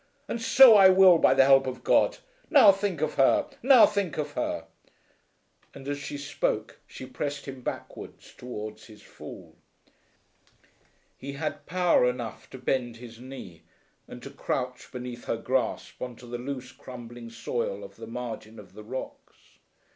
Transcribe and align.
"And 0.27 0.41
so 0.41 0.75
I 0.75 0.89
will, 0.89 1.19
by 1.19 1.35
the 1.35 1.45
help 1.45 1.67
of 1.67 1.83
God. 1.83 2.17
Now 2.49 2.71
think 2.71 3.01
of 3.01 3.13
her! 3.21 3.47
Now 3.61 3.85
think 3.85 4.17
of 4.17 4.31
her!" 4.31 4.65
And 5.75 5.87
as 5.87 5.99
she 5.99 6.17
spoke 6.17 6.79
she 6.87 7.05
pressed 7.05 7.45
him 7.47 7.61
backwards 7.61 8.33
towards 8.33 8.85
his 8.85 9.03
fall. 9.03 9.57
He 11.15 11.33
had 11.33 11.67
power 11.67 12.09
enough 12.09 12.49
to 12.49 12.57
bend 12.57 12.95
his 12.95 13.19
knee, 13.19 13.61
and 14.07 14.23
to 14.23 14.31
crouch 14.31 14.91
beneath 14.91 15.25
her 15.25 15.37
grasp 15.37 16.01
on 16.01 16.15
to 16.15 16.25
the 16.25 16.39
loose 16.39 16.71
crumbling 16.71 17.29
soil 17.29 17.83
of 17.83 17.97
the 17.97 18.07
margin 18.07 18.57
of 18.57 18.73
the 18.73 18.83
rocks. 18.83 19.59